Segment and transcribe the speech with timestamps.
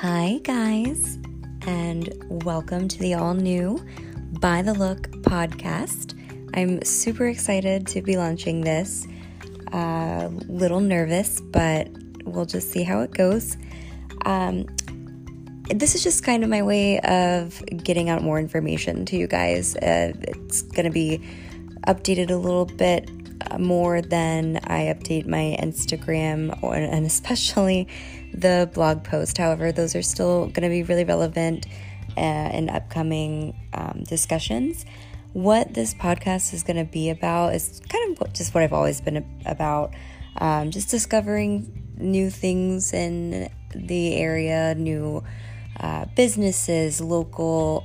[0.00, 1.18] Hi, guys,
[1.66, 3.84] and welcome to the all new
[4.40, 6.16] By the Look podcast.
[6.54, 9.08] I'm super excited to be launching this.
[9.72, 11.88] A uh, little nervous, but
[12.24, 13.56] we'll just see how it goes.
[14.24, 14.66] Um,
[15.68, 19.74] this is just kind of my way of getting out more information to you guys.
[19.74, 21.20] Uh, it's going to be
[21.88, 23.10] updated a little bit
[23.58, 27.88] more than I update my Instagram or, and especially
[28.32, 29.38] the blog post.
[29.38, 31.66] However, those are still going to be really relevant
[32.16, 34.84] uh, in upcoming um, discussions.
[35.32, 39.00] What this podcast is going to be about is kind of just what I've always
[39.00, 39.94] been about
[40.38, 45.22] um, just discovering new things in the area, new
[45.80, 47.84] uh, businesses, local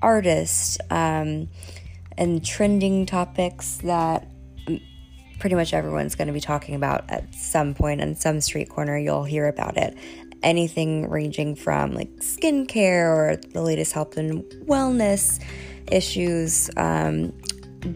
[0.00, 1.48] artists, um,
[2.16, 4.26] and trending topics that
[5.40, 8.96] pretty much everyone's going to be talking about at some point on some street corner.
[8.96, 9.96] You'll hear about it.
[10.42, 15.42] Anything ranging from like skincare or the latest health and wellness
[15.90, 17.32] issues, um,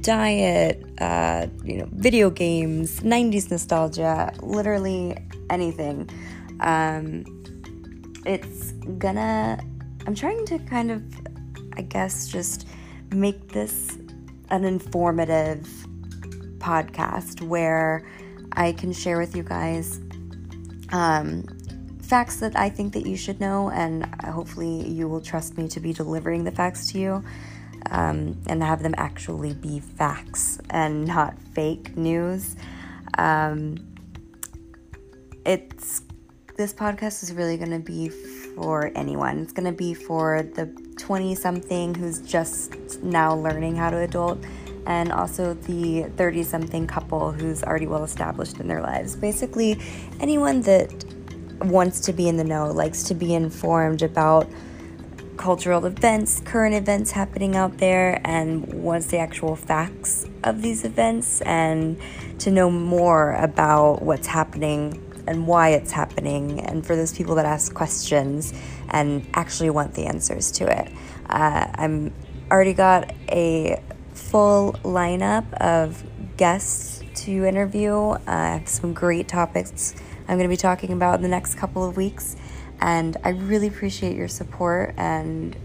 [0.00, 5.16] diet, uh, you know, video games, 90s nostalgia, literally
[5.50, 6.08] anything.
[6.60, 7.24] Um,
[8.24, 9.62] it's gonna,
[10.06, 11.02] I'm trying to kind of,
[11.74, 12.66] I guess, just
[13.10, 13.98] make this
[14.50, 15.68] an informative
[16.64, 18.06] podcast where
[18.52, 20.00] I can share with you guys
[20.92, 21.44] um,
[22.00, 25.80] facts that I think that you should know, and hopefully you will trust me to
[25.80, 27.24] be delivering the facts to you.
[27.90, 32.56] Um, and have them actually be facts and not fake news.
[33.18, 33.76] Um,
[35.44, 36.00] it's
[36.56, 39.40] this podcast is really going to be for anyone.
[39.40, 44.38] It's going to be for the 20 something who's just now learning how to adult
[44.86, 49.16] and also the 30 something couple who's already well established in their lives.
[49.16, 49.80] Basically,
[50.20, 51.04] anyone that
[51.60, 54.48] wants to be in the know, likes to be informed about
[55.36, 61.40] cultural events, current events happening out there, and what's the actual facts of these events,
[61.42, 62.00] and
[62.38, 67.46] to know more about what's happening and why it's happening, and for those people that
[67.46, 68.52] ask questions
[68.90, 70.92] and actually want the answers to it.
[71.28, 72.12] Uh, I'm
[72.50, 73.82] already got a
[74.34, 76.02] full lineup of
[76.36, 77.94] guests to interview.
[77.94, 79.94] Uh, I have some great topics
[80.26, 82.34] I'm going to be talking about in the next couple of weeks.
[82.80, 85.56] And I really appreciate your support and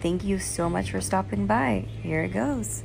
[0.00, 1.86] thank you so much for stopping by.
[2.02, 2.82] Here it goes.